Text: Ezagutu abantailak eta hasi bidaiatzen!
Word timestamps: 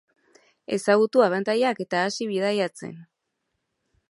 Ezagutu 0.77 1.23
abantailak 1.27 1.83
eta 1.87 2.01
hasi 2.07 2.31
bidaiatzen! 2.33 3.01